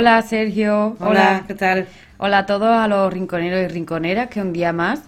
Hola 0.00 0.22
Sergio. 0.22 0.96
Hola, 0.98 1.44
¿qué 1.46 1.54
tal? 1.54 1.86
Hola 2.16 2.38
a 2.38 2.46
todos, 2.46 2.74
a 2.74 2.88
los 2.88 3.12
rinconeros 3.12 3.60
y 3.60 3.68
rinconeras 3.68 4.30
que 4.30 4.40
un 4.40 4.50
día 4.50 4.72
más 4.72 5.02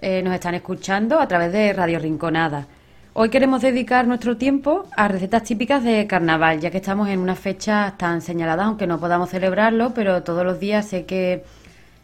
eh, 0.00 0.22
nos 0.24 0.34
están 0.34 0.56
escuchando 0.56 1.20
a 1.20 1.28
través 1.28 1.52
de 1.52 1.72
Radio 1.72 2.00
Rinconada. 2.00 2.66
Hoy 3.12 3.28
queremos 3.28 3.62
dedicar 3.62 4.08
nuestro 4.08 4.36
tiempo 4.36 4.88
a 4.96 5.06
recetas 5.06 5.44
típicas 5.44 5.84
de 5.84 6.08
carnaval, 6.08 6.58
ya 6.58 6.72
que 6.72 6.78
estamos 6.78 7.08
en 7.10 7.20
unas 7.20 7.38
fechas 7.38 7.96
tan 7.96 8.22
señaladas, 8.22 8.66
aunque 8.66 8.88
no 8.88 8.98
podamos 8.98 9.30
celebrarlo, 9.30 9.94
pero 9.94 10.24
todos 10.24 10.44
los 10.44 10.58
días 10.58 10.84
sé 10.88 11.04
que 11.04 11.44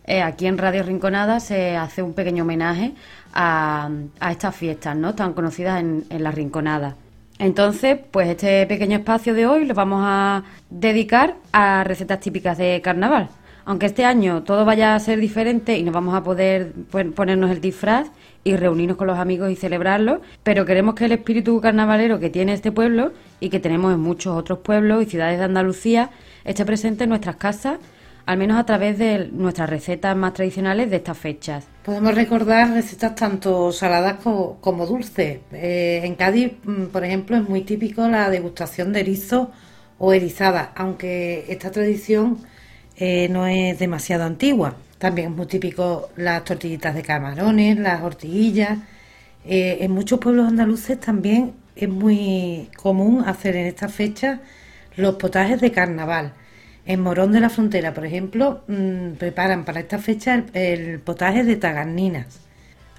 eh, 0.05 0.23
aquí 0.23 0.47
en 0.47 0.57
Radio 0.57 0.85
Rinconada 0.85 1.41
se 1.41 1.77
hace 1.77 2.01
un 2.01 2.15
pequeño 2.15 2.45
homenaje 2.45 2.93
a, 3.35 3.91
estas 4.31 4.55
fiestas, 4.55 4.95
¿no? 4.95 5.17
Tan 5.17 5.33
conocidas 5.33 5.81
en, 5.81 6.05
en 6.11 6.23
la 6.23 6.31
Rinconada. 6.31 6.95
Entonces, 7.41 7.99
pues 8.11 8.29
este 8.29 8.67
pequeño 8.67 8.99
espacio 8.99 9.33
de 9.33 9.47
hoy 9.47 9.65
lo 9.65 9.73
vamos 9.73 10.03
a 10.05 10.45
dedicar 10.69 11.37
a 11.53 11.83
recetas 11.85 12.21
típicas 12.21 12.59
de 12.59 12.83
carnaval. 12.83 13.31
Aunque 13.65 13.87
este 13.87 14.05
año 14.05 14.43
todo 14.43 14.67
vaya 14.67 14.95
a 14.95 15.01
ser 15.01 15.19
diferente 15.19 15.79
y 15.79 15.83
no 15.83 15.91
vamos 15.91 16.15
a 16.15 16.23
poder 16.23 16.75
ponernos 17.15 17.51
el 17.51 17.63
disfraz 17.63 18.11
y 18.45 18.57
reunirnos 18.57 18.99
con 18.99 19.07
los 19.07 19.19
amigos 19.19 19.51
y 19.51 19.57
celebrarlo, 19.57 20.21
pero 20.43 20.67
queremos 20.67 20.95
que 20.95 21.07
el 21.07 21.13
espíritu 21.13 21.59
carnavalero 21.63 22.19
que 22.19 22.29
tiene 22.29 22.53
este 22.53 22.73
pueblo 22.73 23.13
y 23.41 23.49
que 23.49 23.59
tenemos 23.59 23.95
en 23.95 24.01
muchos 24.01 24.37
otros 24.37 24.59
pueblos 24.59 25.03
y 25.03 25.07
ciudades 25.07 25.39
de 25.39 25.45
Andalucía 25.45 26.11
esté 26.45 26.67
presente 26.67 27.05
en 27.05 27.11
nuestras 27.11 27.37
casas 27.37 27.79
al 28.27 28.37
menos 28.37 28.59
a 28.59 28.67
través 28.67 28.99
de 28.99 29.31
nuestras 29.33 29.71
recetas 29.71 30.15
más 30.15 30.35
tradicionales 30.35 30.91
de 30.91 30.97
estas 30.97 31.17
fechas. 31.17 31.70
Podemos 31.91 32.15
recordar 32.15 32.71
recetas 32.73 33.17
tanto 33.17 33.73
saladas 33.73 34.19
como, 34.23 34.87
dulces. 34.87 35.41
Eh, 35.53 36.03
en 36.05 36.15
Cádiz, 36.15 36.53
mm, 36.63 36.85
por 36.93 37.05
ejemplo, 37.05 37.37
es 37.37 37.49
muy 37.49 37.63
típico 37.63 38.07
la 38.07 38.31
degustación 38.31 38.93
de 38.93 39.01
erizo 39.01 39.51
o 39.99 40.13
erizada, 40.13 40.71
aunque 40.77 41.47
esta 41.49 41.73
tradición 41.73 42.39
eh, 42.97 43.29
no 43.29 43.49
es 43.49 43.77
demasiado 43.81 44.23
antigua. 44.23 44.77
También 44.99 45.33
es 45.33 45.37
muy 45.37 45.47
típico 45.47 46.11
las 46.15 46.45
tortillitas 46.45 46.95
de 46.95 47.03
camarones, 47.03 47.77
las 47.77 48.01
hortiguillas. 48.03 48.79
Eh, 49.45 49.79
en 49.81 49.91
muchos 49.91 50.21
pueblos 50.21 50.47
andaluces 50.47 51.01
también 51.01 51.55
es 51.75 51.89
muy 51.89 52.71
común 52.77 53.25
hacer 53.27 53.57
en 53.57 53.67
esta 53.67 53.89
fecha 53.89 54.41
los 54.95 55.17
potajes 55.17 55.61
de 55.61 55.73
carnaval. 55.73 56.35
En 56.87 57.01
Morón 57.03 57.33
de 57.33 57.41
la 57.41 57.51
Frontera, 57.51 57.93
por 57.95 58.07
ejemplo, 58.07 58.63
mm, 58.67 59.13
preparan 59.19 59.65
para 59.65 59.81
esta 59.81 59.99
fecha 59.99 60.45
el, 60.55 61.01
potaje 61.01 61.45
de 61.45 61.57
tagarninas. 61.57 62.41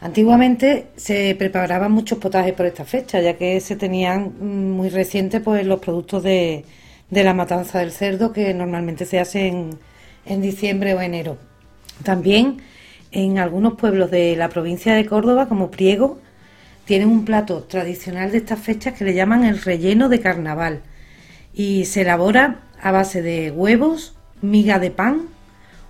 Antiguamente 0.01 0.87
se 0.95 1.35
preparaban 1.35 1.91
muchos 1.91 2.17
potajes 2.19 2.53
por 2.53 2.65
esta 2.65 2.85
fecha, 2.85 3.21
ya 3.21 3.37
que 3.37 3.59
se 3.59 3.75
tenían 3.75 4.33
mm, 4.39 4.71
muy 4.71 4.89
recientes 4.89 5.41
pues, 5.41 5.65
los 5.65 5.79
productos 5.79 6.23
de, 6.23 6.65
la 7.09 7.33
matanza 7.33 7.79
del 7.79 7.91
cerdo 7.91 8.31
que 8.33 8.53
normalmente 8.53 9.05
se 9.05 9.19
hacen 9.19 9.71
en, 10.25 10.41
diciembre 10.41 10.93
o 10.93 11.01
enero. 11.01 11.37
También 12.03 12.61
en 13.11 13.39
algunos 13.39 13.73
pueblos 13.75 14.11
de 14.11 14.35
la 14.35 14.49
provincia 14.49 14.95
de 14.95 15.05
Córdoba, 15.05 15.47
como 15.47 15.71
Priego, 15.71 16.19
tienen 16.85 17.09
un 17.09 17.25
plato 17.25 17.63
tradicional 17.63 18.31
de 18.31 18.37
estas 18.39 18.59
fechas 18.59 18.93
que 18.93 19.05
le 19.05 19.13
llaman 19.13 19.43
el 19.43 19.61
relleno 19.61 20.09
de 20.09 20.19
carnaval 20.21 20.81
y 21.53 21.85
se 21.85 22.01
elabora 22.01 22.61
a 22.81 22.91
base 22.91 23.21
de 23.21 23.51
huevos, 23.51 24.15
miga 24.41 24.79
de 24.79 24.91
pan, 24.91 25.27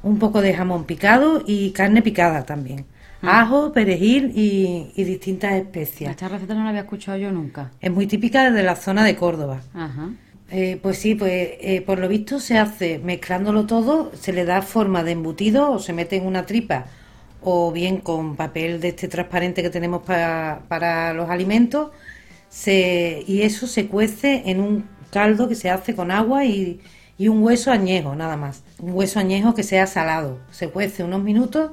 un 0.04 0.20
poco 0.20 0.42
de 0.42 0.54
jamón 0.54 0.86
picado 0.86 1.44
y 1.46 1.72
carne 1.72 2.02
picada 2.02 2.44
también. 2.44 2.86
Mm. 3.22 3.28
Ajo, 3.28 3.72
perejil 3.72 4.32
y, 4.36 4.92
distintas 5.04 5.54
especias. 5.54 6.12
Esta 6.12 6.28
receta 6.28 6.54
no 6.54 6.64
la 6.64 6.70
había 6.70 6.82
escuchado 6.82 7.18
yo 7.18 7.32
nunca. 7.32 7.72
Es 7.80 7.92
muy 7.92 8.08
típica 8.08 8.52
de 8.52 8.64
la 8.64 8.76
zona 8.76 9.04
de 9.04 9.16
Córdoba. 9.16 9.62
Eh, 10.50 10.80
pues 10.82 10.98
sí, 10.98 11.16
pues 11.16 11.32
eh, 11.62 11.82
por 11.86 12.00
lo 12.00 12.10
visto 12.10 12.40
se 12.40 12.58
hace 12.58 13.00
mezclándolo 13.00 13.66
todo, 13.66 14.12
se 14.20 14.34
le 14.34 14.44
da 14.44 14.62
forma 14.62 15.02
de 15.04 15.12
embutido 15.12 15.72
o 15.72 15.80
se 15.80 15.94
mete 15.94 16.18
en 16.18 16.26
una 16.26 16.46
tripa 16.46 16.88
o 17.42 17.72
bien 17.72 17.98
con 17.98 18.36
papel 18.36 18.82
de 18.82 18.90
este 18.90 19.08
transparente 19.08 19.62
que 19.64 19.70
tenemos 19.70 20.04
para, 20.04 20.64
para 20.68 21.14
los 21.14 21.30
alimentos 21.30 21.92
se, 22.52 23.24
y 23.26 23.44
eso 23.44 23.66
se 23.66 23.88
cuece 23.88 24.44
en 24.46 24.60
un 24.60 24.84
caldo 25.12 25.48
que 25.48 25.56
se 25.56 25.70
hace 25.70 25.96
con 25.96 26.10
agua 26.12 26.46
y, 26.46 26.80
un 27.20 27.44
hueso 27.44 27.72
añejo, 27.72 28.16
nada 28.16 28.36
más. 28.36 28.64
Un 28.80 28.94
hueso 28.94 29.20
añejo 29.20 29.54
que 29.54 29.62
sea 29.62 29.86
salado. 29.86 30.40
Se 30.50 30.70
cuece 30.70 31.04
unos 31.04 31.22
minutos 31.22 31.70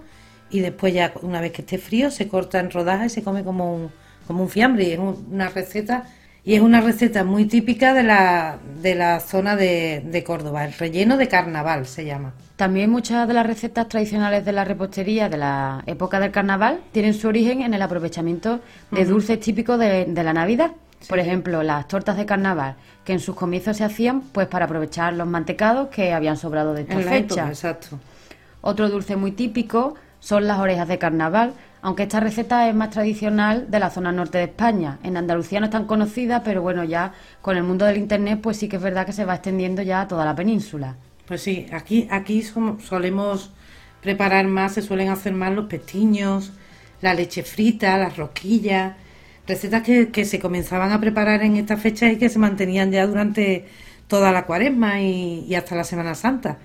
y 0.50 0.60
después 0.60 0.93
ya 0.93 1.15
una 1.22 1.41
vez 1.41 1.53
que 1.53 1.62
esté 1.62 1.78
frío 1.78 2.10
se 2.10 2.28
corta 2.28 2.60
en 2.60 2.71
rodajas 2.71 3.06
y 3.06 3.15
se 3.15 3.22
come 3.22 3.44
como 3.44 3.75
un, 3.75 3.91
como 4.26 4.43
un 4.43 4.50
fiambre. 4.50 4.84
Y 4.84 4.93
es 4.93 4.99
una 4.99 5.49
receta 5.49 6.04
y 6.44 6.54
es 6.54 6.62
una 6.62 6.81
receta 6.81 7.25
muy 7.25 7.44
típica 7.44 7.93
de 7.93 8.03
la, 8.03 8.59
de 8.81 8.94
la 8.94 9.21
zona 9.21 9.55
de, 9.56 10.03
de, 10.05 10.25
Córdoba, 10.25 10.65
el 10.65 10.72
relleno 10.72 11.19
de 11.19 11.28
carnaval 11.28 11.87
se 11.87 12.06
llama. 12.06 12.32
También 12.56 12.91
muchas 12.91 13.28
de 13.28 13.34
las 13.34 13.47
recetas 13.47 13.87
tradicionales 13.88 14.47
de 14.47 14.53
la 14.53 14.65
repostería 14.65 15.28
de 15.28 15.37
la 15.37 15.82
época 15.87 16.20
del 16.20 16.31
carnaval 16.31 16.81
tienen 16.93 17.12
su 17.12 17.28
origen 17.28 17.60
en 17.60 17.75
el 17.75 17.82
aprovechamiento 17.82 18.60
de 18.91 19.05
dulces 19.05 19.41
típicos 19.41 19.78
de, 19.78 20.06
de 20.06 20.25
la 20.25 20.32
Navidad. 20.32 20.72
Por 21.06 21.19
ejemplo, 21.19 21.62
las 21.62 21.86
tortas 21.86 22.16
de 22.16 22.26
carnaval, 22.26 22.75
que 23.04 23.12
en 23.12 23.20
sus 23.20 23.36
comienzos 23.36 23.76
se 23.76 23.84
hacían 23.84 24.20
pues 24.20 24.48
para 24.48 24.64
aprovechar 24.64 25.14
los 25.14 25.26
mantecados 25.26 25.88
que 25.88 26.12
habían 26.12 26.36
sobrado 26.36 26.75
de 26.75 26.82
esta 26.82 26.98
fecha. 26.98 27.48
exacto. 27.48 27.98
Otro 28.60 28.88
dulce 28.88 29.16
muy 29.16 29.32
típico 29.32 29.94
son 30.20 30.47
las 30.47 30.58
orejas 30.58 30.88
de 30.88 30.98
carnaval, 30.98 31.53
aunque 31.81 32.03
esta 32.03 32.19
receta 32.19 32.69
es 32.69 32.75
más 32.75 32.91
tradicional 32.91 33.70
de 33.70 33.78
la 33.78 33.91
zona 33.91 34.10
norte 34.10 34.38
de 34.38 34.44
España. 34.44 34.98
En 35.04 35.16
Andalucía 35.16 35.60
no 35.60 35.66
es 35.66 35.72
tan 35.72 35.87
conocida, 35.87 36.42
pero 36.42 36.60
bueno, 36.60 36.82
ya 36.82 37.12
con 37.41 37.56
el 37.56 37.62
mundo 37.62 37.84
del 37.84 37.98
internet 37.98 38.41
pues 38.42 38.56
sí 38.56 38.69
que 38.69 38.76
es 38.76 38.82
verdad 38.82 39.06
que 39.06 39.12
se 39.12 39.25
va 39.25 39.37
extendiendo 39.37 39.82
ya 39.82 40.03
a 40.03 40.08
toda 40.08 40.25
la 40.25 40.34
península. 40.34 40.97
Pues 41.26 41.42
sí, 41.42 41.66
aquí 41.72 42.08
aquí 42.10 42.42
solemos 42.42 43.53
preparar 44.03 44.47
más, 44.47 44.72
se 44.72 44.82
suelen 44.82 45.10
hacer 45.10 45.32
más 45.32 45.53
los 45.53 45.66
pestiños, 45.66 46.53
la 47.00 47.14
leche 47.14 47.44
frita, 47.44 47.97
las 47.97 48.16
rosquillas 48.16 48.94
recetas 49.48 49.82
que, 49.82 50.25
se 50.25 50.38
comenzaban 50.38 50.92
a 50.92 51.00
preparar 51.00 51.42
en 51.42 51.56
esta 51.56 51.76
fecha 51.76 52.12
y 52.12 52.19
que 52.19 52.28
se 52.28 52.38
mantenían 52.38 52.92
ya 52.92 53.06
durante 53.06 53.64
toda 54.06 54.31
la 54.31 54.44
cuaresma 54.44 55.00
y, 55.00 55.53
hasta 55.54 55.75
la 55.75 55.84
Semana 55.84 56.14
Santa. 56.14 56.59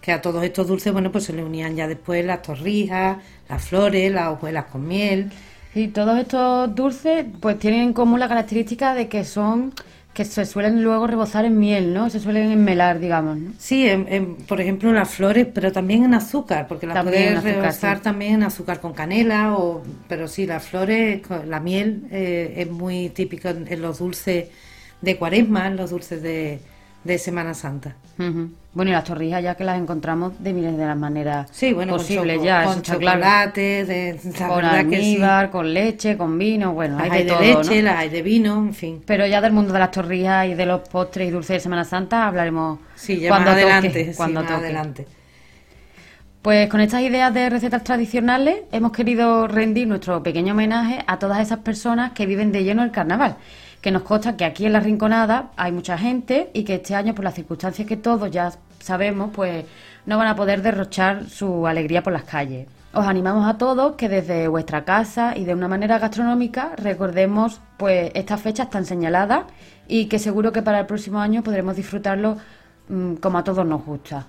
Que 0.00 0.12
a 0.12 0.22
todos 0.22 0.42
estos 0.42 0.66
dulces, 0.66 0.92
bueno, 0.92 1.12
pues 1.12 1.24
se 1.24 1.34
le 1.34 1.44
unían 1.44 1.76
ya 1.76 1.86
después 1.86 2.24
las 2.24 2.40
torrijas, 2.40 3.18
las 3.48 3.62
flores, 3.62 4.10
las 4.10 4.28
hojuelas 4.28 4.64
con 4.64 4.88
miel. 4.88 5.30
Y 5.74 5.88
todos 5.88 6.18
estos 6.18 6.74
dulces, 6.74 7.26
pues 7.40 7.58
tienen 7.58 7.80
en 7.80 7.92
común 7.92 8.18
la 8.18 8.28
característica 8.28 8.94
de 8.94 9.08
que 9.08 9.24
son 9.24 9.74
que 10.20 10.26
se 10.26 10.44
suelen 10.44 10.84
luego 10.84 11.06
rebozar 11.06 11.46
en 11.46 11.58
miel, 11.58 11.94
¿no? 11.94 12.10
Se 12.10 12.20
suelen 12.20 12.50
enmelar, 12.50 12.98
digamos, 12.98 13.38
¿no? 13.38 13.52
Sí, 13.56 13.88
por 14.46 14.60
ejemplo, 14.60 14.92
las 14.92 15.08
flores, 15.08 15.46
pero 15.46 15.72
también 15.72 16.04
en 16.04 16.12
azúcar, 16.12 16.66
porque 16.68 16.86
las 16.86 17.02
puedes 17.02 17.42
rebozar 17.42 18.00
también 18.00 18.34
en 18.34 18.42
azúcar 18.42 18.80
con 18.80 18.92
canela, 18.92 19.54
o, 19.54 19.82
pero 20.08 20.28
sí, 20.28 20.44
las 20.44 20.62
flores, 20.62 21.22
la 21.46 21.58
miel 21.58 22.02
eh, 22.10 22.52
es 22.58 22.70
muy 22.70 23.08
típica 23.08 23.48
en 23.48 23.80
los 23.80 24.00
dulces 24.00 24.48
de 25.00 25.16
cuaresma, 25.16 25.68
en 25.68 25.76
los 25.76 25.88
dulces 25.88 26.22
de, 26.22 26.60
de 27.04 27.18
Semana 27.18 27.54
Santa. 27.54 27.96
Bueno, 28.72 28.90
y 28.90 28.92
las 28.92 29.04
torrijas 29.04 29.42
ya 29.42 29.54
que 29.54 29.64
las 29.64 29.80
encontramos 29.80 30.34
de 30.38 30.52
miles 30.52 30.76
de 30.76 30.84
las 30.84 30.96
maneras 30.96 31.48
sí, 31.50 31.72
bueno, 31.72 31.96
posibles 31.96 32.42
ya, 32.42 32.64
con 32.64 32.82
chocolate, 32.82 33.84
de, 33.86 34.20
con 34.46 34.64
almíbar, 34.64 35.50
con 35.50 35.72
leche, 35.72 36.16
con 36.18 36.38
vino, 36.38 36.72
bueno, 36.74 36.98
hay 36.98 37.24
de, 37.24 37.40
leche, 37.40 37.82
las 37.82 37.96
hay 37.96 38.10
de 38.10 38.22
vino, 38.22 38.58
en 38.58 38.74
fin. 38.74 39.02
Pero 39.06 39.26
ya 39.26 39.40
del 39.40 39.52
mundo 39.52 39.72
de 39.72 39.78
las 39.78 39.90
torrijas 39.90 40.46
y 40.48 40.54
de 40.54 40.66
los 40.66 40.86
postres 40.88 41.28
y 41.28 41.30
dulces 41.30 41.56
de 41.56 41.60
Semana 41.60 41.84
Santa 41.84 42.26
hablaremos 42.26 42.78
sí, 42.94 43.24
cuando 43.26 43.50
adelante, 43.52 44.12
cuando 44.16 44.40
adelante. 44.40 45.06
Pues 46.42 46.70
con 46.70 46.80
estas 46.80 47.02
ideas 47.02 47.34
de 47.34 47.50
recetas 47.50 47.84
tradicionales 47.84 48.60
hemos 48.72 48.92
querido 48.92 49.46
rendir 49.46 49.86
nuestro 49.86 50.22
pequeño 50.22 50.54
homenaje 50.54 51.04
a 51.06 51.18
todas 51.18 51.40
esas 51.40 51.58
personas 51.58 52.12
que 52.12 52.24
viven 52.24 52.50
de 52.50 52.64
lleno 52.64 52.82
el 52.82 52.90
carnaval 52.90 53.36
que 53.80 53.90
nos 53.90 54.02
consta 54.02 54.36
que 54.36 54.44
aquí 54.44 54.66
en 54.66 54.72
la 54.72 54.80
Rinconada 54.80 55.50
hay 55.56 55.72
mucha 55.72 55.96
gente 55.96 56.50
y 56.52 56.64
que 56.64 56.76
este 56.76 56.94
año, 56.94 57.14
por 57.14 57.24
las 57.24 57.34
circunstancias 57.34 57.88
que 57.88 57.96
todos 57.96 58.30
ya 58.30 58.52
sabemos, 58.80 59.30
pues 59.34 59.64
no 60.06 60.18
van 60.18 60.28
a 60.28 60.36
poder 60.36 60.62
derrochar 60.62 61.28
su 61.28 61.66
alegría 61.66 62.02
por 62.02 62.12
las 62.12 62.24
calles. 62.24 62.66
Os 62.92 63.06
animamos 63.06 63.48
a 63.48 63.56
todos 63.56 63.94
que 63.94 64.08
desde 64.08 64.48
vuestra 64.48 64.84
casa 64.84 65.36
y 65.36 65.44
de 65.44 65.54
una 65.54 65.68
manera 65.68 65.98
gastronómica 65.98 66.72
recordemos 66.76 67.60
pues 67.76 68.10
estas 68.14 68.40
fechas 68.40 68.68
tan 68.68 68.84
señaladas 68.84 69.44
y 69.86 70.06
que 70.06 70.18
seguro 70.18 70.52
que 70.52 70.62
para 70.62 70.80
el 70.80 70.86
próximo 70.86 71.20
año 71.20 71.42
podremos 71.42 71.76
disfrutarlo 71.76 72.36
mm, 72.88 73.14
como 73.14 73.38
a 73.38 73.44
todos 73.44 73.64
nos 73.64 73.84
gusta. 73.84 74.26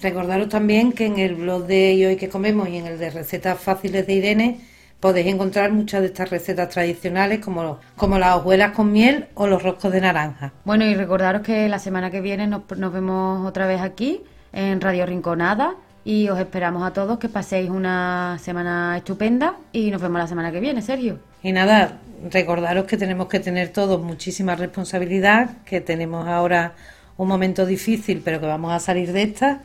Recordaros 0.00 0.48
también 0.48 0.92
que 0.92 1.06
en 1.06 1.18
el 1.18 1.34
blog 1.34 1.66
de 1.66 2.06
Hoy 2.06 2.16
que 2.16 2.28
comemos 2.28 2.68
y 2.68 2.76
en 2.76 2.86
el 2.86 2.98
de 2.98 3.10
recetas 3.10 3.58
fáciles 3.58 4.06
de 4.06 4.12
Irene 4.14 4.60
podéis 5.02 5.26
encontrar 5.26 5.72
muchas 5.72 6.00
de 6.00 6.06
estas 6.06 6.30
recetas 6.30 6.68
tradicionales 6.68 7.40
como, 7.40 7.80
como 7.96 8.20
las 8.20 8.36
hojuelas 8.36 8.70
con 8.70 8.92
miel 8.92 9.26
o 9.34 9.48
los 9.48 9.60
roscos 9.60 9.90
de 9.90 10.00
naranja. 10.00 10.52
Bueno, 10.64 10.84
y 10.84 10.94
recordaros 10.94 11.42
que 11.42 11.68
la 11.68 11.80
semana 11.80 12.12
que 12.12 12.20
viene 12.20 12.46
nos, 12.46 12.62
vemos 12.68 13.44
otra 13.44 13.66
vez 13.66 13.80
aquí 13.80 14.20
en 14.52 14.80
Radio 14.80 15.04
Rinconada 15.04 15.74
y 16.04 16.28
os 16.28 16.38
esperamos 16.38 16.84
a 16.84 16.92
todos 16.92 17.18
que 17.18 17.28
paséis 17.28 17.68
una 17.68 18.38
semana 18.40 18.96
estupenda 18.96 19.56
y 19.72 19.90
nos 19.90 20.00
vemos 20.00 20.20
la 20.20 20.28
semana 20.28 20.52
que 20.52 20.60
viene, 20.60 20.82
Sergio. 20.82 21.18
Y 21.42 21.50
nada, 21.50 21.98
recordaros 22.30 22.84
que 22.84 22.96
tenemos 22.96 23.26
que 23.26 23.40
tener 23.40 23.70
todos 23.70 24.00
muchísima 24.00 24.54
responsabilidad, 24.54 25.50
que 25.64 25.80
tenemos 25.80 26.28
ahora 26.28 26.74
un 27.16 27.26
momento 27.26 27.66
difícil, 27.66 28.22
pero 28.24 28.38
que 28.38 28.46
vamos 28.46 28.72
a 28.72 28.78
salir 28.78 29.12
de 29.12 29.22
esta 29.22 29.62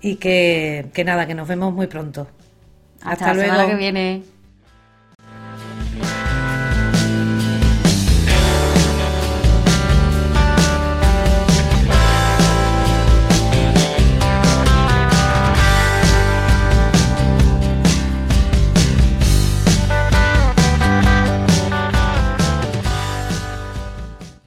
y 0.00 0.14
que, 0.14 0.86
que 0.94 1.02
nada, 1.02 1.26
que 1.26 1.34
nos 1.34 1.48
vemos 1.48 1.74
muy 1.74 1.88
pronto. 1.88 2.28
Hasta, 3.02 3.26
la 3.26 3.34
luego. 3.34 3.50
semana 3.50 3.68
que 3.68 3.76
viene. 3.76 4.22